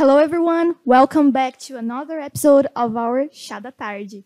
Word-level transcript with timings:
Hello, 0.00 0.16
everyone. 0.16 0.76
Welcome 0.86 1.30
back 1.30 1.58
to 1.58 1.76
another 1.76 2.20
episode 2.20 2.66
of 2.74 2.96
our 2.96 3.28
Chá 3.28 3.60
da 3.60 3.68
Tarde. 3.68 4.24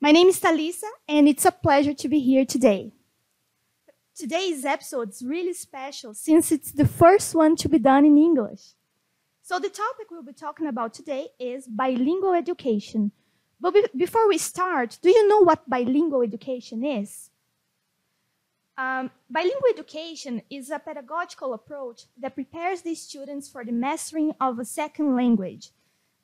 My 0.00 0.12
name 0.12 0.28
is 0.28 0.38
Thalissa, 0.38 0.88
and 1.08 1.26
it's 1.28 1.44
a 1.44 1.50
pleasure 1.50 1.92
to 1.92 2.08
be 2.08 2.20
here 2.20 2.44
today. 2.44 2.92
Today's 4.14 4.64
episode 4.64 5.08
is 5.10 5.24
really 5.24 5.54
special 5.54 6.14
since 6.14 6.52
it's 6.52 6.70
the 6.70 6.86
first 6.86 7.34
one 7.34 7.56
to 7.56 7.68
be 7.68 7.80
done 7.80 8.04
in 8.04 8.16
English. 8.16 8.74
So, 9.42 9.58
the 9.58 9.70
topic 9.70 10.06
we'll 10.12 10.22
be 10.22 10.32
talking 10.32 10.68
about 10.68 10.94
today 10.94 11.30
is 11.40 11.66
bilingual 11.66 12.34
education. 12.34 13.10
But 13.60 13.74
be- 13.74 13.88
before 13.96 14.28
we 14.28 14.38
start, 14.38 14.98
do 15.02 15.10
you 15.10 15.26
know 15.26 15.40
what 15.40 15.68
bilingual 15.68 16.22
education 16.22 16.84
is? 16.84 17.30
Um, 18.78 19.10
bilingual 19.28 19.70
education 19.74 20.40
is 20.48 20.70
a 20.70 20.78
pedagogical 20.78 21.52
approach 21.52 22.04
that 22.16 22.36
prepares 22.36 22.82
the 22.82 22.94
students 22.94 23.48
for 23.48 23.64
the 23.64 23.72
mastering 23.72 24.32
of 24.40 24.60
a 24.60 24.64
second 24.64 25.16
language. 25.16 25.70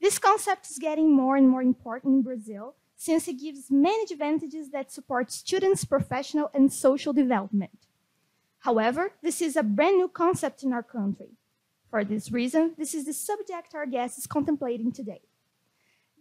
This 0.01 0.21
concept 0.21 0.71
is 0.71 0.79
getting 0.79 1.13
more 1.13 1.37
and 1.37 1.49
more 1.49 1.63
important 1.63 2.15
in 2.15 2.23
Brazil 2.23 2.77
since 2.97 3.27
it 3.27 3.41
gives 3.41 3.73
many 3.73 4.05
advantages 4.05 4.71
that 4.71 4.93
support 4.93 5.33
students' 5.33 5.85
professional 5.85 6.49
and 6.55 6.73
social 6.73 7.13
development. 7.13 7.89
However, 8.61 9.11
this 9.21 9.43
is 9.43 9.57
a 9.57 9.65
brand 9.65 9.97
new 9.97 10.09
concept 10.09 10.63
in 10.63 10.73
our 10.73 10.85
country. 10.85 11.31
For 11.91 12.05
this 12.05 12.31
reason, 12.31 12.75
this 12.79 12.95
is 12.95 13.05
the 13.05 13.13
subject 13.13 13.75
our 13.75 13.85
guest 13.85 14.17
is 14.17 14.29
contemplating 14.29 14.93
today. 14.93 15.23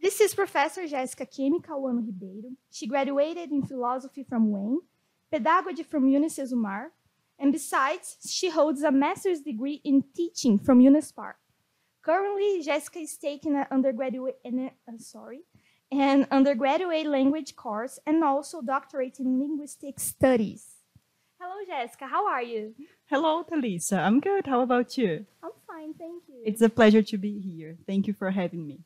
This 0.02 0.20
is 0.20 0.34
Professor 0.34 0.82
Jéssica 0.82 1.28
Akemi 1.28 1.64
Cauano 1.64 2.04
Ribeiro. 2.04 2.56
She 2.72 2.88
graduated 2.88 3.52
in 3.52 3.62
philosophy 3.62 4.24
from 4.28 4.50
Wayne 4.50 4.82
pedagogy 5.34 5.82
from 5.82 6.08
Unicesumar, 6.08 6.90
and 7.40 7.52
besides, 7.52 8.18
she 8.30 8.52
holds 8.52 8.84
a 8.84 8.92
master's 8.92 9.42
degree 9.42 9.82
in 9.84 10.04
teaching 10.16 10.60
from 10.60 10.80
Unespar. 10.80 11.34
Currently, 12.04 12.62
Jessica 12.62 13.00
is 13.00 13.18
taking 13.18 13.56
an 13.56 13.66
undergraduate, 13.72 14.38
uh, 14.46 14.70
sorry, 14.98 15.42
an 15.92 16.28
undergraduate 16.30 17.08
language 17.08 17.56
course 17.56 17.98
and 18.06 18.24
also 18.24 18.62
doctorate 18.62 19.20
in 19.20 19.40
linguistic 19.40 20.00
studies. 20.00 20.64
Hello, 21.40 21.56
Jessica. 21.66 22.06
How 22.06 22.28
are 22.28 22.44
you? 22.44 22.76
Hello, 23.08 23.44
Thalissa. 23.44 23.98
I'm 24.06 24.20
good. 24.20 24.46
How 24.46 24.62
about 24.62 24.98
you? 25.00 25.26
I'm 25.42 25.52
fine, 25.66 25.94
thank 25.96 26.24
you. 26.28 26.44
It's 26.46 26.62
a 26.62 26.70
pleasure 26.70 27.02
to 27.02 27.18
be 27.18 27.40
here. 27.40 27.78
Thank 27.88 28.06
you 28.06 28.14
for 28.14 28.30
having 28.30 28.68
me. 28.68 28.82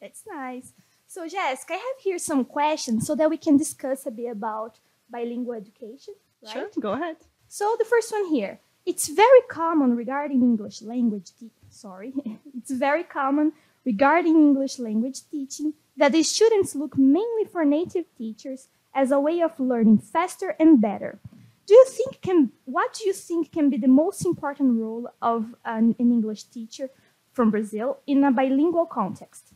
That's 0.00 0.22
nice. 0.26 0.72
So, 1.06 1.28
Jessica, 1.28 1.74
I 1.74 1.76
have 1.76 2.00
here 2.02 2.18
some 2.18 2.44
questions 2.46 3.06
so 3.06 3.14
that 3.16 3.28
we 3.28 3.36
can 3.36 3.58
discuss 3.58 4.06
a 4.06 4.10
bit 4.10 4.30
about 4.30 4.78
bilingual 5.14 5.54
education, 5.54 6.14
right? 6.44 6.52
Sure, 6.52 6.68
go 6.80 6.92
ahead. 6.92 7.16
So 7.48 7.76
the 7.78 7.90
first 7.92 8.10
one 8.10 8.26
here, 8.26 8.58
it's 8.84 9.08
very 9.08 9.42
common 9.48 9.94
regarding 9.96 10.42
English 10.42 10.82
language, 10.82 11.30
sorry, 11.70 12.12
it's 12.58 12.72
very 12.86 13.04
common 13.04 13.52
regarding 13.84 14.36
English 14.48 14.78
language 14.78 15.20
teaching 15.30 15.74
that 15.96 16.12
the 16.12 16.22
students 16.22 16.74
look 16.74 16.98
mainly 16.98 17.44
for 17.44 17.64
native 17.64 18.06
teachers 18.18 18.68
as 18.92 19.10
a 19.12 19.20
way 19.20 19.40
of 19.40 19.58
learning 19.60 19.98
faster 19.98 20.56
and 20.58 20.80
better. 20.80 21.18
Do 21.66 21.74
you 21.74 21.86
think 21.96 22.20
can 22.20 22.50
what 22.64 22.92
do 22.94 23.06
you 23.08 23.14
think 23.14 23.52
can 23.52 23.70
be 23.70 23.78
the 23.78 23.94
most 24.02 24.26
important 24.26 24.78
role 24.80 25.08
of 25.22 25.54
an, 25.64 25.94
an 25.98 26.12
English 26.12 26.42
teacher 26.56 26.90
from 27.32 27.50
Brazil 27.50 27.98
in 28.06 28.22
a 28.24 28.30
bilingual 28.30 28.86
context? 28.86 29.53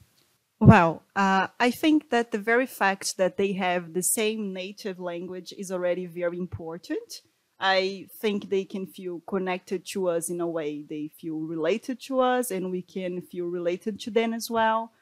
Well, 0.61 1.05
uh, 1.15 1.49
I 1.61 1.71
think 1.71 2.11
that 2.11 2.33
the 2.33 2.39
very 2.39 2.67
fact 2.67 3.17
that 3.17 3.37
they 3.37 3.53
have 3.53 3.93
the 3.93 4.03
same 4.03 4.53
native 4.53 4.99
language 4.99 5.55
is 5.57 5.71
already 5.71 6.07
very 6.07 6.39
important. 6.39 7.23
I 7.61 8.09
think 8.21 8.51
they 8.51 8.65
can 8.65 8.87
feel 8.87 9.21
connected 9.29 9.85
to 9.93 10.09
us 10.09 10.29
in 10.31 10.41
a 10.41 10.49
way. 10.49 10.85
They 10.89 11.11
feel 11.21 11.39
related 11.39 12.01
to 12.03 12.21
us, 12.21 12.51
and 12.51 12.71
we 12.71 12.83
can 12.83 13.23
feel 13.23 13.47
related 13.47 14.01
to 14.01 14.11
them 14.11 14.33
as 14.33 14.51
well. 14.51 14.93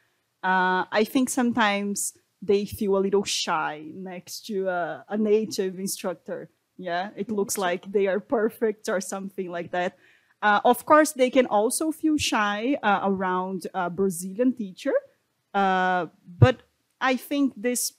Uh, 0.42 0.84
I 0.92 1.04
think 1.04 1.30
sometimes 1.30 2.12
they 2.42 2.66
feel 2.66 2.96
a 2.96 3.00
little 3.06 3.24
shy 3.24 3.86
next 3.94 4.46
to 4.46 4.68
a, 4.68 5.04
a 5.08 5.16
native 5.16 5.78
instructor. 5.78 6.50
Yeah, 6.76 7.10
it 7.16 7.30
looks 7.30 7.56
like 7.56 7.90
they 7.90 8.06
are 8.06 8.20
perfect 8.20 8.88
or 8.90 9.00
something 9.00 9.50
like 9.50 9.70
that. 9.72 9.96
Uh, 10.42 10.60
of 10.64 10.84
course, 10.84 11.12
they 11.12 11.30
can 11.30 11.46
also 11.46 11.90
feel 11.90 12.18
shy 12.18 12.76
uh, 12.82 13.00
around 13.04 13.66
a 13.72 13.88
Brazilian 13.88 14.52
teacher 14.54 14.92
uh, 15.56 16.06
but 16.38 16.56
I 17.00 17.16
think 17.16 17.54
this 17.56 17.94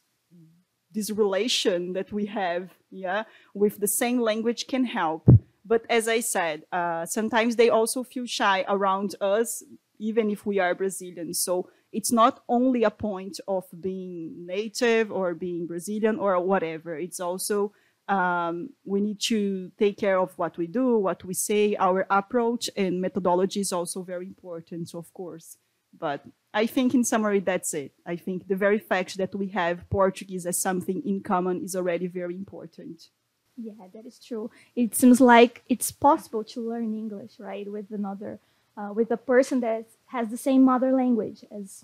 this 0.92 1.10
relation 1.12 1.94
that 1.94 2.12
we 2.12 2.26
have, 2.28 2.70
yeah, 2.92 3.24
with 3.54 3.80
the 3.80 3.88
same 3.88 4.20
language 4.20 4.68
can 4.68 4.86
help. 4.86 5.24
But 5.66 5.84
as 5.90 6.08
I 6.08 6.22
said, 6.22 6.64
uh, 6.72 7.06
sometimes 7.06 7.56
they 7.56 7.70
also 7.70 8.04
feel 8.04 8.26
shy 8.26 8.64
around 8.68 9.16
us, 9.20 9.64
even 10.00 10.30
if 10.30 10.46
we 10.46 10.60
are 10.60 10.74
Brazilian. 10.74 11.34
So 11.34 11.70
it's 11.92 12.12
not 12.12 12.42
only 12.48 12.84
a 12.84 12.92
point 12.92 13.40
of 13.48 13.66
being 13.82 14.46
native 14.46 15.12
or 15.12 15.34
being 15.34 15.68
Brazilian 15.68 16.20
or 16.20 16.40
whatever. 16.40 16.96
It's 16.98 17.20
also 17.20 17.74
um, 18.08 18.70
we 18.86 19.02
need 19.02 19.20
to 19.32 19.72
take 19.78 19.98
care 19.98 20.20
of 20.20 20.32
what 20.38 20.58
we 20.58 20.68
do, 20.68 20.98
what 20.98 21.24
we 21.26 21.34
say, 21.34 21.76
our 21.76 22.06
approach 22.10 22.70
and 22.78 23.02
methodology 23.02 23.60
is 23.60 23.74
also 23.74 24.04
very 24.04 24.28
important, 24.28 24.94
of 24.94 25.14
course. 25.14 25.58
But 26.00 26.24
I 26.54 26.66
think 26.66 26.94
in 26.94 27.04
summary, 27.04 27.40
that's 27.40 27.74
it. 27.74 27.94
I 28.06 28.16
think 28.16 28.48
the 28.48 28.56
very 28.56 28.80
fact 28.80 29.18
that 29.18 29.36
we 29.36 29.48
have 29.50 29.90
Portuguese 29.90 30.46
as 30.46 30.58
something 30.58 31.02
in 31.06 31.22
common 31.22 31.64
is 31.64 31.76
already 31.76 32.08
very 32.08 32.36
important. 32.36 33.10
Yeah, 33.58 33.74
that 33.94 34.06
is 34.06 34.20
true. 34.20 34.52
It 34.76 34.96
seems 34.96 35.20
like 35.20 35.64
it's 35.68 35.92
possible 35.92 36.44
to 36.46 36.70
learn 36.70 36.94
English, 36.94 37.40
right, 37.40 37.70
with 37.70 37.92
another, 37.92 38.40
uh, 38.78 38.92
with 38.94 39.10
a 39.12 39.18
person 39.18 39.60
that 39.62 39.86
has 40.08 40.30
the 40.30 40.38
same 40.38 40.64
mother 40.64 40.92
language 40.92 41.44
as 41.52 41.84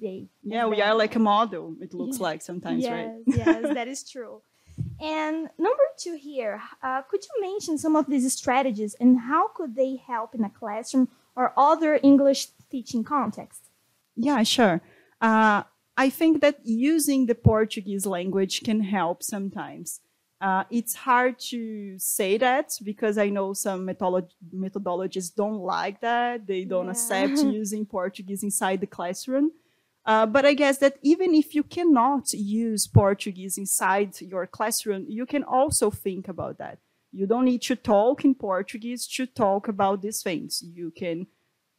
they. 0.00 0.26
Yeah, 0.42 0.66
we 0.66 0.82
are 0.82 0.94
like 0.94 1.14
a 1.14 1.20
model. 1.20 1.76
It 1.80 1.94
looks 1.94 2.18
yeah. 2.18 2.22
like 2.24 2.42
sometimes, 2.42 2.82
yes, 2.82 2.92
right? 2.92 3.12
yes, 3.26 3.74
that 3.74 3.88
is 3.88 4.08
true. 4.08 4.42
And 5.00 5.50
number 5.58 5.82
two 5.98 6.14
here, 6.14 6.62
uh, 6.82 7.02
could 7.02 7.22
you 7.24 7.40
mention 7.40 7.76
some 7.76 7.94
of 7.94 8.06
these 8.06 8.32
strategies 8.32 8.94
and 8.94 9.18
how 9.18 9.48
could 9.48 9.74
they 9.74 9.96
help 9.96 10.34
in 10.34 10.44
a 10.44 10.50
classroom 10.50 11.08
or 11.36 11.52
other 11.56 11.98
English 12.02 12.48
teaching 12.72 13.04
context? 13.04 13.62
Yeah, 14.16 14.42
sure. 14.42 14.80
Uh, 15.20 15.62
I 15.96 16.08
think 16.10 16.40
that 16.40 16.56
using 16.64 17.26
the 17.26 17.34
Portuguese 17.34 18.06
language 18.06 18.62
can 18.62 18.80
help 18.80 19.22
sometimes. 19.22 20.00
Uh, 20.40 20.64
it's 20.70 20.94
hard 20.94 21.38
to 21.38 21.96
say 21.98 22.36
that 22.36 22.72
because 22.82 23.16
I 23.16 23.28
know 23.28 23.52
some 23.52 23.86
methodolo- 23.86 24.28
methodologies 24.52 25.32
don't 25.32 25.60
like 25.60 26.00
that. 26.00 26.46
They 26.46 26.64
don't 26.64 26.86
yeah. 26.86 26.90
accept 26.92 27.38
using 27.60 27.86
Portuguese 27.86 28.42
inside 28.42 28.80
the 28.80 28.88
classroom. 28.88 29.52
Uh, 30.04 30.26
but 30.26 30.44
I 30.44 30.54
guess 30.54 30.78
that 30.78 30.96
even 31.02 31.32
if 31.32 31.54
you 31.54 31.62
cannot 31.62 32.32
use 32.32 32.88
Portuguese 32.88 33.56
inside 33.56 34.20
your 34.20 34.48
classroom, 34.48 35.06
you 35.08 35.26
can 35.26 35.44
also 35.44 35.90
think 35.90 36.26
about 36.26 36.58
that. 36.58 36.78
You 37.12 37.26
don't 37.26 37.44
need 37.44 37.62
to 37.62 37.76
talk 37.76 38.24
in 38.24 38.34
Portuguese 38.34 39.06
to 39.16 39.26
talk 39.26 39.68
about 39.68 40.02
these 40.02 40.22
things. 40.22 40.60
You 40.74 40.90
can 40.90 41.28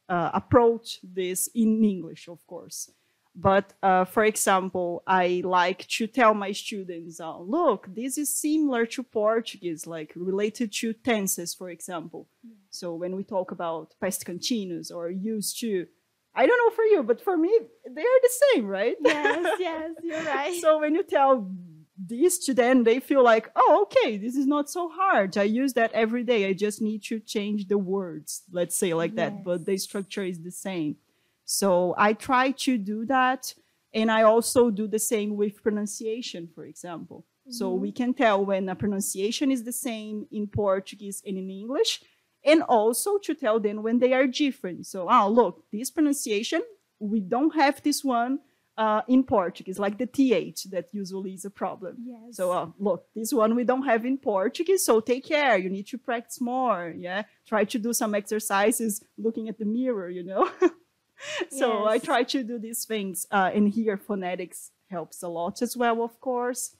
uh, 0.08 0.30
approach 0.34 1.00
this 1.02 1.48
in 1.54 1.84
English, 1.84 2.28
of 2.28 2.46
course. 2.46 2.90
But 3.36 3.72
uh, 3.82 4.04
for 4.04 4.24
example, 4.24 5.02
I 5.06 5.42
like 5.44 5.88
to 5.88 6.06
tell 6.06 6.34
my 6.34 6.52
students, 6.52 7.18
uh, 7.18 7.38
look, 7.38 7.88
this 7.92 8.16
is 8.16 8.36
similar 8.38 8.86
to 8.86 9.02
Portuguese, 9.02 9.86
like 9.88 10.12
related 10.14 10.72
to 10.74 10.92
tenses, 10.92 11.52
for 11.52 11.68
example. 11.68 12.28
Yeah. 12.44 12.54
So 12.70 12.94
when 12.94 13.16
we 13.16 13.24
talk 13.24 13.50
about 13.50 13.94
past 14.00 14.24
continuous 14.24 14.92
or 14.92 15.10
used 15.10 15.58
to, 15.60 15.86
I 16.36 16.46
don't 16.46 16.58
know 16.58 16.74
for 16.76 16.84
you, 16.84 17.02
but 17.02 17.20
for 17.20 17.36
me, 17.36 17.50
they 17.88 18.02
are 18.02 18.20
the 18.22 18.30
same, 18.52 18.66
right? 18.66 18.96
Yes, 19.00 19.46
yes, 19.58 19.90
you're 20.02 20.22
right. 20.22 20.60
so 20.60 20.78
when 20.78 20.94
you 20.94 21.02
tell 21.02 21.50
these 21.96 22.38
to 22.46 22.54
them, 22.54 22.84
they 22.84 23.00
feel 23.00 23.22
like, 23.22 23.50
oh, 23.54 23.82
okay, 23.82 24.16
this 24.16 24.36
is 24.36 24.46
not 24.46 24.68
so 24.68 24.88
hard. 24.88 25.36
I 25.36 25.44
use 25.44 25.74
that 25.74 25.92
every 25.92 26.24
day. 26.24 26.48
I 26.48 26.52
just 26.52 26.82
need 26.82 27.02
to 27.04 27.20
change 27.20 27.68
the 27.68 27.78
words, 27.78 28.42
let's 28.50 28.76
say 28.76 28.94
like 28.94 29.12
yes. 29.12 29.16
that, 29.16 29.44
but 29.44 29.64
the 29.64 29.76
structure 29.76 30.24
is 30.24 30.42
the 30.42 30.50
same. 30.50 30.96
So 31.44 31.94
I 31.96 32.14
try 32.14 32.50
to 32.50 32.78
do 32.78 33.06
that. 33.06 33.54
And 33.92 34.10
I 34.10 34.22
also 34.22 34.70
do 34.70 34.88
the 34.88 34.98
same 34.98 35.36
with 35.36 35.62
pronunciation, 35.62 36.48
for 36.52 36.64
example. 36.64 37.24
Mm-hmm. 37.42 37.52
So 37.52 37.72
we 37.72 37.92
can 37.92 38.12
tell 38.12 38.44
when 38.44 38.68
a 38.68 38.74
pronunciation 38.74 39.52
is 39.52 39.62
the 39.62 39.72
same 39.72 40.26
in 40.32 40.48
Portuguese 40.48 41.22
and 41.24 41.38
in 41.38 41.48
English, 41.48 42.02
and 42.44 42.62
also 42.64 43.18
to 43.18 43.34
tell 43.34 43.60
them 43.60 43.84
when 43.84 44.00
they 44.00 44.12
are 44.12 44.26
different. 44.26 44.86
So, 44.86 45.06
oh, 45.08 45.28
look, 45.28 45.62
this 45.72 45.92
pronunciation, 45.92 46.62
we 46.98 47.20
don't 47.20 47.54
have 47.54 47.82
this 47.84 48.02
one 48.02 48.40
uh, 48.76 49.02
in 49.08 49.22
Portuguese, 49.22 49.78
like 49.78 49.98
the 49.98 50.06
th 50.06 50.64
that 50.64 50.92
usually 50.92 51.34
is 51.34 51.44
a 51.44 51.50
problem. 51.50 51.96
Yes. 52.04 52.36
So 52.36 52.52
uh, 52.52 52.68
look, 52.78 53.06
this 53.14 53.32
one 53.32 53.54
we 53.54 53.64
don't 53.64 53.84
have 53.84 54.04
in 54.04 54.18
Portuguese, 54.18 54.84
so 54.84 55.00
take 55.00 55.24
care. 55.24 55.56
You 55.56 55.70
need 55.70 55.86
to 55.88 55.98
practice 55.98 56.40
more. 56.40 56.92
Yeah, 56.96 57.22
try 57.46 57.64
to 57.64 57.78
do 57.78 57.92
some 57.92 58.14
exercises 58.14 59.04
looking 59.16 59.48
at 59.48 59.58
the 59.58 59.64
mirror. 59.64 60.08
You 60.08 60.24
know. 60.24 60.50
so 61.50 61.84
yes. 61.84 61.88
I 61.88 61.98
try 61.98 62.22
to 62.24 62.42
do 62.42 62.58
these 62.58 62.84
things, 62.84 63.26
uh, 63.30 63.50
and 63.54 63.68
here 63.68 63.96
phonetics 63.96 64.70
helps 64.90 65.22
a 65.22 65.28
lot 65.28 65.62
as 65.62 65.76
well, 65.76 66.02
of 66.02 66.20
course. 66.20 66.76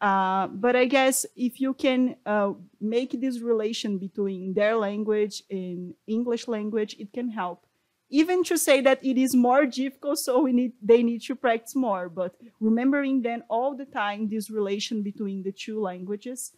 Uh, 0.00 0.48
but 0.48 0.76
I 0.76 0.84
guess 0.84 1.24
if 1.36 1.60
you 1.60 1.72
can 1.72 2.16
uh, 2.26 2.52
make 2.80 3.18
this 3.20 3.40
relation 3.40 3.96
between 3.98 4.52
their 4.52 4.76
language 4.76 5.42
and 5.50 5.94
English 6.06 6.48
language, 6.48 6.96
it 6.98 7.12
can 7.12 7.30
help 7.30 7.64
even 8.10 8.44
to 8.44 8.58
say 8.58 8.80
that 8.80 9.04
it 9.04 9.16
is 9.18 9.34
more 9.34 9.66
difficult, 9.66 10.18
so 10.18 10.40
we 10.42 10.52
need 10.52 10.72
they 10.82 11.02
need 11.02 11.22
to 11.22 11.34
practice 11.34 11.74
more. 11.74 12.08
But 12.08 12.34
remembering 12.60 13.22
then 13.22 13.42
all 13.48 13.76
the 13.76 13.86
time 13.86 14.28
this 14.28 14.50
relation 14.50 15.02
between 15.02 15.42
the 15.42 15.52
two 15.52 15.80
languages, 15.80 16.52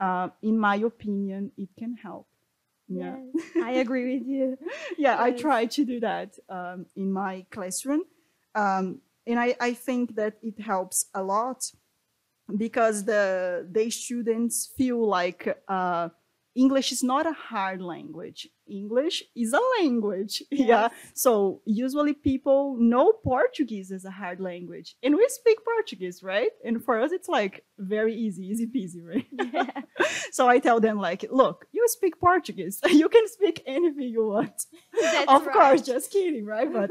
uh, 0.00 0.28
in 0.42 0.58
my 0.58 0.76
opinion, 0.76 1.52
it 1.56 1.68
can 1.78 1.94
help. 1.94 2.26
Yeah, 2.88 3.16
yes, 3.34 3.44
I 3.62 3.72
agree 3.72 4.18
with 4.18 4.26
you. 4.26 4.58
yeah, 4.98 5.14
yes. 5.14 5.20
I 5.20 5.30
try 5.32 5.66
to 5.66 5.84
do 5.84 6.00
that 6.00 6.38
um, 6.48 6.86
in 6.96 7.12
my 7.12 7.44
classroom, 7.50 8.02
um, 8.54 9.00
and 9.26 9.38
I, 9.38 9.54
I 9.60 9.74
think 9.74 10.16
that 10.16 10.34
it 10.42 10.60
helps 10.60 11.06
a 11.14 11.22
lot 11.22 11.70
because 12.56 13.04
the 13.04 13.68
the 13.70 13.90
students 13.90 14.72
feel 14.76 15.06
like. 15.06 15.62
Uh, 15.68 16.08
English 16.58 16.90
is 16.90 17.04
not 17.04 17.24
a 17.24 17.32
hard 17.32 17.80
language. 17.80 18.48
English 18.68 19.22
is 19.36 19.52
a 19.52 19.60
language. 19.80 20.42
Yes. 20.58 20.68
Yeah. 20.68 20.88
So 21.14 21.60
usually 21.64 22.14
people 22.14 22.76
know 22.80 23.12
Portuguese 23.12 23.92
as 23.92 24.04
a 24.04 24.10
hard 24.10 24.40
language. 24.40 24.96
And 25.04 25.14
we 25.14 25.26
speak 25.28 25.58
Portuguese, 25.64 26.22
right? 26.22 26.50
And 26.64 26.84
for 26.84 27.00
us 27.00 27.12
it's 27.12 27.28
like 27.28 27.64
very 27.78 28.14
easy, 28.14 28.42
easy 28.50 28.66
peasy, 28.66 29.02
right? 29.10 29.26
Yeah. 29.54 29.82
so 30.36 30.48
I 30.48 30.58
tell 30.58 30.80
them 30.80 30.98
like, 30.98 31.24
look, 31.30 31.66
you 31.72 31.84
speak 31.86 32.18
Portuguese. 32.18 32.80
you 33.02 33.08
can 33.08 33.26
speak 33.28 33.62
anything 33.66 34.08
you 34.08 34.26
want. 34.26 34.58
That's 35.00 35.32
of 35.32 35.46
right. 35.46 35.56
course, 35.56 35.82
just 35.82 36.10
kidding, 36.10 36.44
right? 36.44 36.70
But 36.72 36.90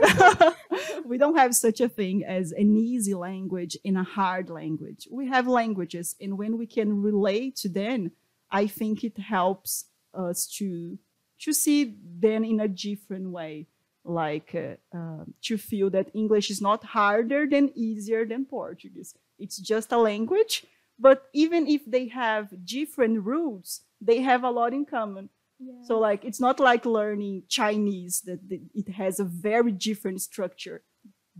we 1.05 1.17
don't 1.17 1.37
have 1.37 1.53
such 1.55 1.81
a 1.81 1.89
thing 1.89 2.23
as 2.23 2.51
an 2.51 2.77
easy 2.77 3.15
language 3.15 3.77
and 3.83 3.97
a 3.97 4.03
hard 4.03 4.49
language. 4.49 5.07
We 5.11 5.27
have 5.27 5.45
languages 5.47 6.15
and 6.21 6.37
when 6.37 6.57
we 6.57 6.67
can 6.67 7.01
relate 7.01 7.57
to 7.63 7.69
them, 7.69 8.11
I 8.51 8.67
think 8.67 9.03
it 9.03 9.17
helps 9.17 9.85
us 10.13 10.47
to 10.57 10.97
to 11.39 11.53
see 11.53 11.95
them 12.19 12.43
in 12.43 12.59
a 12.59 12.67
different 12.67 13.29
way, 13.29 13.67
like 14.03 14.55
uh, 14.55 14.97
uh, 14.97 15.25
to 15.43 15.57
feel 15.57 15.89
that 15.91 16.09
English 16.13 16.49
is 16.49 16.61
not 16.61 16.83
harder 16.83 17.45
than 17.45 17.71
easier 17.75 18.25
than 18.25 18.45
Portuguese. 18.45 19.13
It's 19.37 19.57
just 19.57 19.91
a 19.91 19.97
language, 19.97 20.65
but 20.97 21.27
even 21.33 21.67
if 21.67 21.85
they 21.85 22.07
have 22.07 22.65
different 22.65 23.23
roots, 23.23 23.81
they 24.01 24.21
have 24.21 24.43
a 24.43 24.49
lot 24.49 24.73
in 24.73 24.85
common. 24.85 25.29
Yeah. 25.59 25.83
So 25.83 25.99
like 25.99 26.25
it's 26.25 26.39
not 26.39 26.59
like 26.59 26.85
learning 26.85 27.43
Chinese 27.47 28.21
that 28.21 28.39
it 28.49 28.89
has 28.89 29.19
a 29.19 29.23
very 29.25 29.71
different 29.71 30.21
structure. 30.21 30.83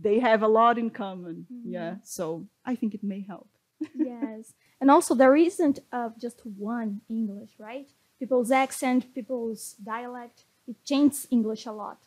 They 0.00 0.20
have 0.20 0.42
a 0.42 0.48
lot 0.48 0.78
in 0.78 0.90
common. 0.90 1.46
Mm-hmm. 1.52 1.72
Yeah. 1.72 1.94
So 2.04 2.46
I 2.64 2.76
think 2.76 2.94
it 2.94 3.02
may 3.02 3.24
help. 3.26 3.48
Yes. 3.94 4.54
And 4.80 4.90
also, 4.90 5.14
there 5.14 5.36
isn't 5.36 5.80
uh, 5.92 6.10
just 6.20 6.40
one 6.44 7.00
English, 7.08 7.50
right? 7.58 7.88
People's 8.18 8.50
accent, 8.50 9.14
people's 9.14 9.74
dialect, 9.82 10.44
it 10.66 10.76
changes 10.84 11.26
English 11.30 11.66
a 11.66 11.72
lot. 11.72 11.98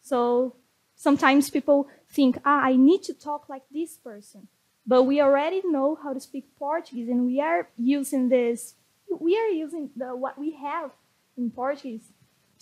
So 0.00 0.56
sometimes 0.94 1.50
people 1.50 1.88
think, 2.10 2.38
ah, 2.44 2.62
I 2.62 2.76
need 2.76 3.02
to 3.04 3.14
talk 3.14 3.48
like 3.48 3.62
this 3.72 3.96
person. 3.96 4.48
But 4.86 5.04
we 5.04 5.20
already 5.20 5.62
know 5.64 5.98
how 6.02 6.12
to 6.12 6.20
speak 6.20 6.46
Portuguese, 6.58 7.08
and 7.08 7.24
we 7.26 7.40
are 7.40 7.68
using 7.78 8.28
this, 8.28 8.74
we 9.08 9.36
are 9.38 9.48
using 9.48 9.90
the, 9.96 10.16
what 10.16 10.38
we 10.38 10.52
have 10.56 10.90
in 11.36 11.50
Portuguese 11.50 12.12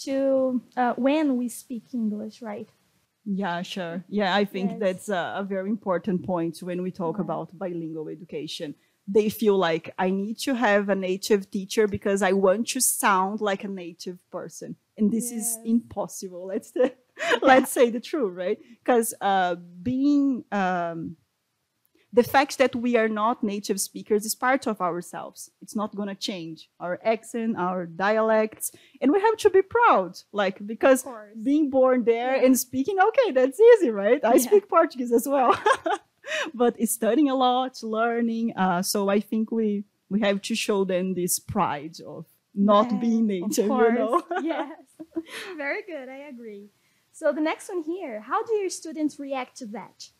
to 0.05 0.61
uh, 0.77 0.95
when 0.97 1.37
we 1.37 1.49
speak 1.49 1.85
English, 1.93 2.43
right? 2.43 2.69
Yeah, 3.25 3.63
sure. 3.63 4.05
Yeah, 4.09 4.35
I 4.35 4.45
think 4.45 4.71
yes. 4.73 4.81
that's 4.81 5.09
a, 5.09 5.35
a, 5.37 5.45
very 5.45 5.69
important 5.69 6.25
point 6.25 6.59
when 6.63 6.83
we 6.83 6.91
talk 6.91 7.19
about 7.19 7.57
bilingual 7.57 8.09
education 8.09 8.75
they 9.13 9.29
feel 9.29 9.57
like 9.57 9.93
I 9.99 10.11
need 10.11 10.39
to 10.41 10.55
have 10.55 10.89
a 10.89 10.95
native 10.95 11.51
teacher 11.51 11.89
because 11.89 12.23
I 12.23 12.33
want 12.33 12.69
to 12.69 12.81
sound 12.81 13.41
like 13.41 13.65
a 13.65 13.69
native 13.69 14.19
person. 14.31 14.77
And 14.97 15.11
this 15.11 15.33
yes. 15.33 15.43
is 15.43 15.59
impossible. 15.65 16.47
Let's 16.47 16.73
let's 17.43 17.73
say 17.73 17.91
the 17.91 18.01
truth, 18.01 18.37
right? 18.37 18.59
Because 18.85 19.15
uh, 19.21 19.57
being 19.83 20.45
um, 20.53 21.17
the 22.13 22.23
fact 22.23 22.59
that 22.59 22.75
we 22.75 22.97
are 22.97 23.09
not 23.09 23.45
native 23.45 23.81
speakers 23.81 24.25
is 24.25 24.35
part 24.35 24.67
of 24.67 24.81
ourselves. 24.81 25.51
It's 25.63 25.77
not 25.77 25.95
going 25.95 26.09
to 26.09 26.15
change 26.15 26.69
our 26.81 26.99
accent, 27.05 27.57
our 27.57 27.87
dialects, 27.87 28.73
and 29.01 29.13
we 29.13 29.21
have 29.21 29.37
to 29.39 29.51
be 29.51 29.63
proud. 29.63 30.19
Like 30.33 30.67
because 30.67 31.07
being 31.43 31.71
born 31.71 32.05
there 32.05 32.37
yeah. 32.37 32.45
and 32.45 32.59
speaking, 32.59 32.97
okay, 32.99 33.31
that's 33.33 33.61
easy, 33.61 33.91
right? 33.91 34.25
I 34.25 34.35
yeah. 34.35 34.39
speak 34.39 34.69
Portuguese 34.69 35.13
as 35.13 35.29
well. 35.29 35.57
but 36.55 36.75
it's 36.79 36.93
studying 36.93 37.31
a 37.31 37.35
lot, 37.35 37.83
learning. 37.83 38.57
Uh, 38.57 38.83
so 38.83 39.09
I 39.09 39.21
think 39.21 39.51
we 39.51 39.85
we 40.09 40.21
have 40.21 40.43
to 40.43 40.55
show 40.55 40.85
them 40.85 41.15
this 41.15 41.39
pride 41.39 41.97
of 42.07 42.27
not 42.55 42.91
yeah, 42.91 42.99
being 42.99 43.27
native. 43.27 43.67
You 43.67 43.93
know? 43.93 44.23
yes, 44.43 44.73
very 45.57 45.83
good. 45.83 46.09
I 46.09 46.29
agree. 46.29 46.71
So 47.13 47.33
the 47.33 47.41
next 47.41 47.69
one 47.69 47.83
here: 47.83 48.21
How 48.21 48.43
do 48.45 48.55
your 48.55 48.71
students 48.71 49.19
react 49.19 49.57
to 49.59 49.67
that? 49.67 50.11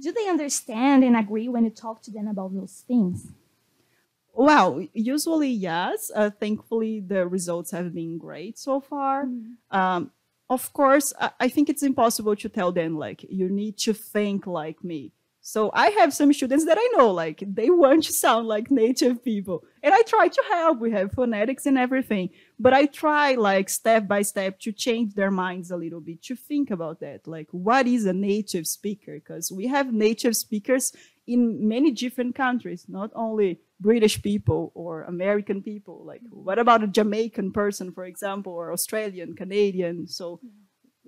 Do 0.00 0.12
they 0.12 0.28
understand 0.28 1.02
and 1.04 1.16
agree 1.16 1.48
when 1.48 1.64
you 1.64 1.70
talk 1.70 2.02
to 2.02 2.10
them 2.10 2.28
about 2.28 2.54
those 2.54 2.84
things? 2.86 3.32
Well, 4.32 4.86
usually 4.92 5.50
yes. 5.50 6.12
Uh, 6.14 6.30
thankfully, 6.30 7.00
the 7.00 7.26
results 7.26 7.72
have 7.72 7.92
been 7.92 8.18
great 8.18 8.56
so 8.56 8.80
far. 8.80 9.24
Mm. 9.24 9.56
Um, 9.70 10.12
of 10.48 10.72
course, 10.72 11.12
I, 11.20 11.30
I, 11.40 11.48
think 11.48 11.68
it's 11.68 11.82
impossible 11.82 12.36
to 12.36 12.48
tell 12.48 12.70
them 12.70 12.96
like 12.96 13.26
you 13.28 13.48
need 13.48 13.76
to 13.78 13.92
think 13.92 14.46
like 14.46 14.84
me. 14.84 15.12
So 15.48 15.70
I 15.72 15.88
have 15.92 16.12
some 16.12 16.30
students 16.34 16.66
that 16.66 16.76
I 16.78 16.88
know, 16.94 17.10
like 17.10 17.42
they 17.42 17.70
want 17.70 18.04
to 18.04 18.12
sound 18.12 18.46
like 18.48 18.70
native 18.70 19.24
people. 19.24 19.64
And 19.82 19.94
I 19.94 20.02
try 20.02 20.28
to 20.28 20.42
help. 20.50 20.78
We 20.78 20.90
have 20.90 21.12
phonetics 21.12 21.64
and 21.64 21.78
everything. 21.78 22.28
But 22.58 22.74
I 22.74 22.84
try 22.84 23.32
like 23.32 23.70
step 23.70 24.06
by 24.06 24.20
step 24.20 24.60
to 24.60 24.72
change 24.72 25.14
their 25.14 25.30
minds 25.30 25.70
a 25.70 25.78
little 25.78 26.02
bit, 26.02 26.22
to 26.24 26.36
think 26.36 26.70
about 26.70 27.00
that. 27.00 27.26
Like 27.26 27.48
what 27.50 27.86
is 27.86 28.04
a 28.04 28.12
native 28.12 28.66
speaker? 28.66 29.14
Because 29.14 29.50
we 29.50 29.68
have 29.68 29.90
native 29.90 30.36
speakers 30.36 30.92
in 31.26 31.66
many 31.66 31.92
different 31.92 32.34
countries, 32.34 32.84
not 32.86 33.10
only 33.14 33.60
British 33.80 34.20
people 34.20 34.70
or 34.74 35.04
American 35.04 35.62
people. 35.62 36.04
Like 36.04 36.20
what 36.28 36.58
about 36.58 36.84
a 36.84 36.88
Jamaican 36.88 37.52
person, 37.52 37.90
for 37.90 38.04
example, 38.04 38.52
or 38.52 38.70
Australian, 38.70 39.34
Canadian? 39.34 40.08
So 40.08 40.40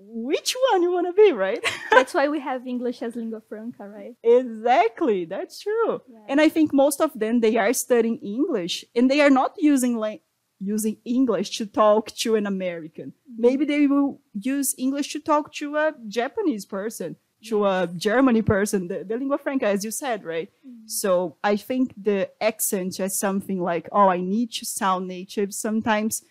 which 0.03 0.55
one 0.71 0.81
you 0.81 0.91
want 0.91 1.07
to 1.07 1.13
be, 1.13 1.31
right? 1.31 1.63
that's 1.91 2.13
why 2.13 2.27
we 2.27 2.39
have 2.39 2.67
English 2.67 3.01
as 3.01 3.15
lingua 3.15 3.41
franca, 3.47 3.87
right? 3.87 4.15
Exactly, 4.23 5.25
that's 5.25 5.59
true. 5.59 6.01
Yeah. 6.07 6.19
And 6.27 6.41
I 6.41 6.49
think 6.49 6.73
most 6.73 7.01
of 7.01 7.11
them 7.13 7.39
they 7.39 7.57
are 7.57 7.73
studying 7.73 8.17
English 8.17 8.85
and 8.95 9.09
they 9.09 9.21
are 9.21 9.29
not 9.29 9.55
using 9.57 9.97
like 9.97 10.21
using 10.59 10.97
English 11.05 11.57
to 11.57 11.65
talk 11.65 12.11
to 12.11 12.35
an 12.35 12.45
American. 12.45 13.07
Mm-hmm. 13.09 13.41
Maybe 13.41 13.65
they 13.65 13.87
will 13.87 14.21
use 14.33 14.75
English 14.77 15.11
to 15.13 15.19
talk 15.19 15.53
to 15.53 15.75
a 15.75 15.93
Japanese 16.07 16.65
person, 16.65 17.15
to 17.45 17.65
a 17.65 17.89
Germany 17.95 18.43
person, 18.43 18.87
the, 18.87 19.03
the 19.03 19.17
lingua 19.17 19.39
franca, 19.39 19.65
as 19.65 19.83
you 19.83 19.91
said, 19.91 20.23
right? 20.23 20.49
Mm-hmm. 20.67 20.87
So 20.87 21.37
I 21.43 21.55
think 21.55 21.93
the 21.97 22.29
accent 22.39 22.99
as 22.99 23.17
something 23.17 23.61
like, 23.61 23.89
oh, 23.91 24.09
I 24.09 24.21
need 24.21 24.51
to 24.53 24.65
sound 24.65 25.07
native. 25.07 25.53
Sometimes 25.53 26.23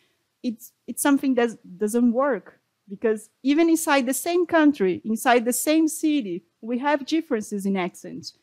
it's 0.43 0.73
it's 0.87 1.03
something 1.03 1.35
that 1.35 1.51
doesn't 1.79 2.13
work 2.13 2.60
because 2.91 3.31
even 3.43 3.71
inside 3.71 4.05
the 4.05 4.13
same 4.13 4.45
country, 4.45 5.01
inside 5.05 5.45
the 5.45 5.53
same 5.53 5.87
city, 5.87 6.43
we 6.61 6.79
have 6.79 7.07
differences 7.07 7.65
in 7.65 7.77
accents. 7.77 8.35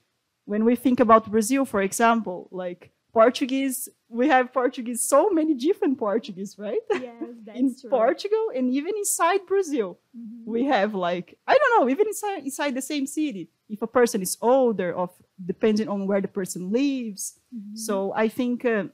When 0.45 0.63
we 0.63 0.75
think 0.75 0.99
about 1.01 1.29
Brazil, 1.29 1.65
for 1.65 1.81
example, 1.81 2.47
like 2.51 2.91
Portuguese, 3.11 3.89
we 4.07 4.29
have 4.29 4.53
Portuguese, 4.53 5.03
so 5.03 5.29
many 5.29 5.53
different 5.53 5.99
Portuguese, 5.99 6.55
right? 6.57 6.79
Yes, 6.93 7.13
that's 7.45 7.59
in 7.59 7.75
true. 7.79 7.89
Portugal 7.89 8.51
and 8.55 8.73
even 8.73 8.93
inside 8.95 9.45
Brazil, 9.45 9.99
mm-hmm. 10.17 10.49
we 10.49 10.63
have 10.65 10.95
like 10.95 11.37
I 11.45 11.57
don't 11.57 11.81
know, 11.81 11.89
even 11.89 12.07
inside 12.07 12.45
inside 12.45 12.73
the 12.73 12.81
same 12.81 13.05
city, 13.05 13.49
if 13.69 13.81
a 13.81 13.87
person 13.87 14.21
is 14.21 14.37
older, 14.41 14.93
of 14.93 15.09
depending 15.43 15.89
on 15.89 16.07
where 16.07 16.21
the 16.21 16.29
person 16.29 16.71
lives. 16.71 17.39
Mm-hmm. 17.53 17.75
So 17.75 18.13
I 18.15 18.29
think 18.29 18.63
uh, 18.63 18.85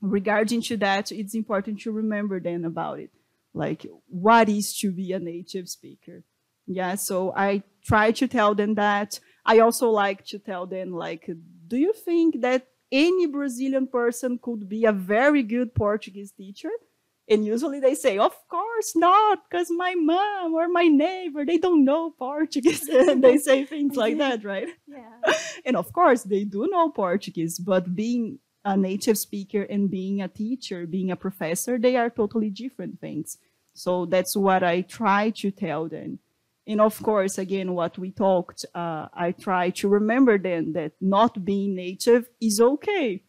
regarding 0.00 0.62
to 0.62 0.76
that, 0.76 1.10
it's 1.10 1.34
important 1.34 1.80
to 1.80 1.90
remember 1.90 2.38
then 2.38 2.64
about 2.64 3.00
it 3.00 3.10
like 3.54 3.86
what 4.08 4.48
is 4.48 4.76
to 4.78 4.90
be 4.92 5.12
a 5.12 5.18
native 5.18 5.68
speaker? 5.68 6.24
Yeah 6.66 6.94
so 6.94 7.32
i 7.36 7.62
try 7.84 8.12
to 8.12 8.28
tell 8.28 8.54
them 8.54 8.74
that. 8.74 9.18
I 9.44 9.58
also 9.58 9.90
like 9.90 10.24
to 10.26 10.38
tell 10.38 10.66
them 10.66 10.92
like 10.92 11.28
do 11.66 11.76
you 11.76 11.92
think 11.92 12.40
that 12.42 12.68
any 12.92 13.26
brazilian 13.26 13.86
person 13.88 14.38
could 14.40 14.68
be 14.68 14.84
a 14.84 14.92
very 14.92 15.42
good 15.42 15.74
portuguese 15.74 16.32
teacher? 16.32 16.70
And 17.28 17.44
usually 17.44 17.80
they 17.80 17.94
say 17.94 18.18
of 18.18 18.34
course 18.48 18.94
not 18.94 19.38
because 19.48 19.68
my 19.70 19.94
mom 19.96 20.54
or 20.54 20.68
my 20.68 20.86
neighbor 20.86 21.44
they 21.44 21.58
don't 21.58 21.84
know 21.84 22.10
portuguese. 22.10 22.88
And 23.10 23.22
they 23.22 23.38
say 23.38 23.64
things 23.64 23.96
like 23.96 24.18
that 24.24 24.44
right? 24.44 24.68
Yeah. 24.86 25.32
And 25.66 25.76
of 25.76 25.92
course 25.92 26.22
they 26.22 26.44
do 26.44 26.68
know 26.70 26.90
portuguese 26.90 27.58
but 27.58 27.94
being 27.94 28.38
a 28.64 28.76
native 28.76 29.18
speaker 29.18 29.62
and 29.62 29.90
being 29.90 30.22
a 30.22 30.28
teacher, 30.28 30.86
being 30.86 31.10
a 31.10 31.16
professor, 31.16 31.78
they 31.78 31.96
are 31.96 32.10
totally 32.10 32.50
different 32.50 33.00
things. 33.00 33.38
So 33.74 34.06
that's 34.06 34.36
what 34.36 34.62
I 34.62 34.82
try 34.82 35.30
to 35.30 35.50
tell 35.50 35.88
them. 35.88 36.18
And 36.66 36.80
of 36.80 37.02
course, 37.02 37.38
again, 37.38 37.74
what 37.74 37.98
we 37.98 38.12
talked, 38.12 38.64
uh, 38.74 39.08
I 39.12 39.32
try 39.32 39.70
to 39.70 39.88
remember 39.88 40.38
them 40.38 40.74
that 40.74 40.92
not 41.00 41.44
being 41.44 41.74
native 41.74 42.28
is 42.40 42.60
okay. 42.60 43.22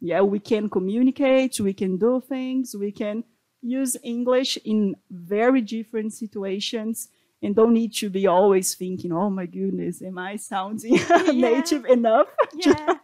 Yeah, 0.00 0.22
we 0.22 0.40
can 0.40 0.68
communicate, 0.68 1.60
we 1.60 1.74
can 1.74 1.98
do 1.98 2.20
things, 2.26 2.74
we 2.74 2.90
can 2.90 3.22
use 3.62 3.96
English 4.02 4.58
in 4.64 4.96
very 5.10 5.60
different 5.60 6.12
situations. 6.12 7.08
and 7.42 7.56
don't 7.56 7.72
need 7.72 7.94
to 7.94 8.10
be 8.10 8.26
always 8.26 8.74
thinking, 8.74 9.12
oh 9.12 9.30
my 9.30 9.46
goodness, 9.46 10.02
am 10.02 10.18
I 10.18 10.36
sounding 10.36 10.98
native 11.32 11.84
enough? 11.86 12.26
Yeah. 12.54 12.94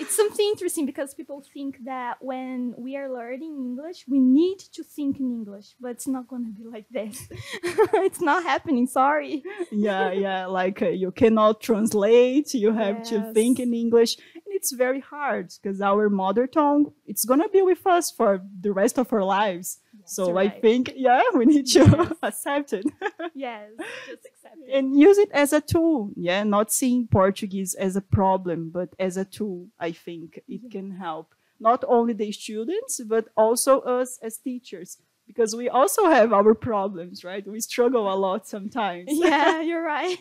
It's 0.00 0.14
something 0.16 0.46
interesting 0.54 0.86
because 0.86 1.14
people 1.14 1.38
think 1.54 1.72
that 1.84 2.14
when 2.20 2.74
we 2.78 2.96
are 2.96 3.08
learning 3.12 3.54
English, 3.68 3.98
we 4.08 4.18
need 4.20 4.58
to 4.76 4.82
think 4.82 5.20
in 5.20 5.28
English, 5.38 5.68
but 5.80 5.90
it's 5.92 6.08
not 6.16 6.24
going 6.28 6.44
to 6.46 6.52
be 6.60 6.64
like 6.74 6.86
this. 6.90 7.28
it's 8.06 8.20
not 8.20 8.42
happening. 8.42 8.86
Sorry. 8.86 9.42
yeah, 9.70 10.10
yeah. 10.12 10.46
Like 10.46 10.80
uh, 10.82 10.88
you 10.88 11.10
cannot 11.12 11.60
translate. 11.60 12.54
You 12.54 12.72
have 12.72 12.96
Yes. 13.00 13.08
to 13.10 13.32
think 13.32 13.60
in 13.60 13.72
English, 13.74 14.12
and 14.34 14.44
it's 14.58 14.72
very 14.72 15.00
hard 15.00 15.46
because 15.62 15.80
our 15.80 16.08
mother 16.08 16.46
tongue 16.46 16.92
it's 17.06 17.24
gonna 17.24 17.48
be 17.48 17.62
with 17.62 17.86
us 17.86 18.10
for 18.10 18.30
the 18.60 18.72
rest 18.72 18.98
of 18.98 19.12
our 19.12 19.24
lives. 19.24 19.78
So 20.14 20.28
you're 20.28 20.38
I 20.38 20.46
right. 20.46 20.60
think, 20.64 20.92
yeah, 20.96 21.22
we 21.34 21.44
need 21.46 21.66
to 21.74 21.80
Yes. 21.84 22.12
accept 22.22 22.72
it 22.72 22.86
Yes, 23.34 23.70
just 24.08 24.24
accept 24.30 24.56
it. 24.66 24.74
and 24.76 24.98
use 24.98 25.18
it 25.24 25.30
as 25.32 25.52
a 25.52 25.60
tool. 25.60 26.10
Yeah, 26.16 26.42
not 26.56 26.72
seeing 26.72 27.06
Portuguese 27.06 27.72
as 27.86 27.96
a 27.96 28.00
problem, 28.18 28.70
but 28.78 28.88
as 28.98 29.16
a 29.16 29.24
tool. 29.24 29.68
I 29.88 29.92
think 29.92 30.40
it 30.48 30.62
can 30.70 30.88
help 31.06 31.34
not 31.68 31.84
only 31.96 32.14
the 32.14 32.32
students 32.32 33.00
but 33.14 33.24
also 33.36 33.80
us 33.98 34.18
as 34.22 34.38
teachers 34.38 34.98
because 35.26 35.54
we 35.54 35.68
also 35.68 36.02
have 36.16 36.32
our 36.32 36.54
problems, 36.54 37.22
right? 37.30 37.46
We 37.46 37.60
struggle 37.60 38.04
a 38.12 38.16
lot 38.26 38.48
sometimes. 38.48 39.08
yeah, 39.12 39.60
you're 39.68 39.84
right. 39.98 40.18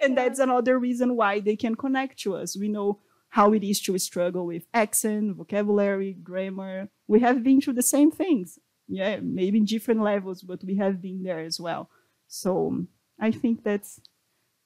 and 0.00 0.10
Yeah. 0.14 0.14
that's 0.22 0.38
another 0.38 0.78
reason 0.78 1.16
why 1.16 1.40
they 1.40 1.56
can 1.56 1.74
connect 1.74 2.18
to 2.24 2.36
us. 2.36 2.56
We 2.56 2.68
know 2.68 3.00
how 3.30 3.52
it 3.52 3.62
is 3.64 3.80
to 3.86 3.96
struggle 3.98 4.44
with 4.46 4.64
accent, 4.74 5.36
vocabulary, 5.36 6.12
grammar. 6.30 6.88
We 7.08 7.20
have 7.20 7.42
been 7.42 7.60
through 7.60 7.74
the 7.74 7.82
same 7.96 8.10
things. 8.10 8.58
Yeah, 8.90 9.18
maybe 9.22 9.58
in 9.58 9.64
different 9.64 10.02
levels, 10.02 10.42
but 10.42 10.64
we 10.64 10.74
have 10.76 11.00
been 11.00 11.22
there 11.22 11.38
as 11.40 11.60
well. 11.60 11.88
So 12.26 12.66
um, 12.68 12.88
I 13.20 13.30
think 13.30 13.62
that's 13.62 14.00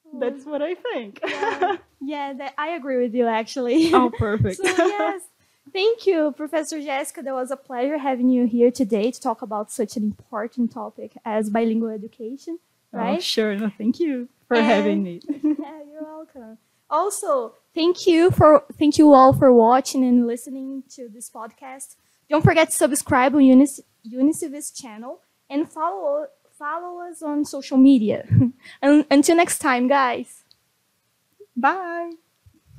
oh. 0.06 0.18
that's 0.20 0.44
what 0.46 0.62
I 0.62 0.74
think. 0.74 1.20
yeah, 1.26 1.76
yeah 2.00 2.32
that, 2.32 2.54
I 2.56 2.68
agree 2.70 2.98
with 3.02 3.14
you 3.14 3.26
actually. 3.26 3.92
oh, 3.92 4.10
perfect. 4.10 4.56
So 4.56 4.64
yes, 4.64 5.22
thank 5.72 6.06
you, 6.06 6.32
Professor 6.36 6.80
Jessica. 6.80 7.22
That 7.22 7.34
was 7.34 7.50
a 7.50 7.56
pleasure 7.56 7.98
having 7.98 8.28
you 8.30 8.46
here 8.46 8.70
today 8.70 9.10
to 9.10 9.20
talk 9.20 9.42
about 9.42 9.70
such 9.70 9.96
an 9.96 10.04
important 10.04 10.72
topic 10.72 11.12
as 11.24 11.50
bilingual 11.50 11.90
education. 11.90 12.58
Oh, 12.92 12.98
Right? 12.98 13.22
sure. 13.22 13.54
No, 13.56 13.70
thank 13.76 13.98
you 14.00 14.28
for 14.48 14.56
And- 14.56 14.66
having 14.66 15.02
me. 15.02 15.20
yeah, 15.42 15.82
you're 15.90 16.02
welcome. 16.02 16.58
Also, 16.90 17.54
thank 17.74 18.06
you 18.06 18.30
for 18.30 18.62
thank 18.78 18.98
you 18.98 19.12
all 19.12 19.32
for 19.32 19.52
watching 19.52 20.04
and 20.04 20.26
listening 20.26 20.84
to 20.90 21.08
this 21.08 21.28
podcast. 21.30 21.96
Don't 22.28 22.42
forget 22.42 22.70
to 22.70 22.76
subscribe 22.76 23.34
on 23.34 23.44
Unis, 23.44 23.80
UniCV's 24.06 24.70
channel 24.70 25.20
and 25.50 25.70
follow 25.70 26.26
follow 26.58 27.00
us 27.00 27.22
on 27.22 27.44
social 27.44 27.76
media. 27.76 28.26
until 28.82 29.36
next 29.36 29.58
time, 29.58 29.88
guys. 29.88 30.44
Bye. 31.56 32.12